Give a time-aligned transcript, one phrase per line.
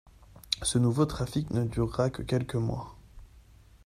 [0.63, 2.97] Ce nouveau trafic ne durera que quelques mois.